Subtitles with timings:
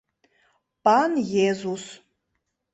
[0.83, 1.11] Пан
[1.47, 1.83] езус!